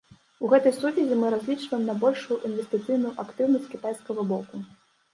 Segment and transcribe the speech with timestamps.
[0.45, 4.69] У гэтай сувязі мы разлічваем на большую інвестыцыйную актыўнасць кітайскага боку.